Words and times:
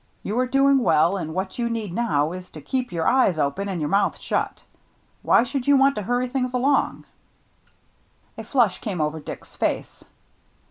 You 0.23 0.39
are 0.39 0.47
doing 0.47 0.79
well, 0.79 1.15
and 1.15 1.35
what 1.35 1.59
you 1.59 1.69
need 1.69 1.93
now 1.93 2.31
is 2.31 2.49
to 2.53 2.59
keep 2.59 2.91
your 2.91 3.07
eyes 3.07 3.37
open 3.37 3.69
and 3.69 3.79
your 3.79 3.87
mouth 3.91 4.17
shut. 4.19 4.63
Why 5.21 5.43
should 5.43 5.67
you 5.67 5.77
want 5.77 5.93
to 5.93 6.01
hurry 6.01 6.27
things 6.27 6.55
along?" 6.55 7.05
A 8.39 8.43
flush 8.43 8.81
came 8.81 8.99
over 8.99 9.19
Dick's 9.19 9.55
face. 9.55 10.03